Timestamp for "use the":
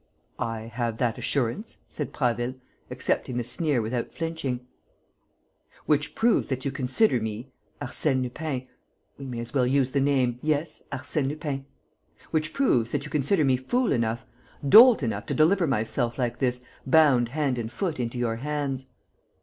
9.67-10.01